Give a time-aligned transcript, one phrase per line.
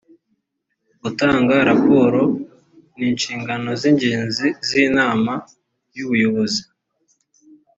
[1.01, 2.21] gutanga raporo
[2.97, 5.33] ni inshingano z’ ingenzi z’inama
[5.95, 6.63] y’ubuyobozi